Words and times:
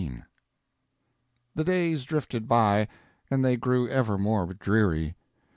The 1.53 1.63
days 1.63 2.05
drifted 2.05 2.47
by, 2.47 2.87
and 3.29 3.45
they 3.45 3.55
grew 3.55 3.87
ever 3.87 4.17
more 4.17 4.47
dreary. 4.51 5.13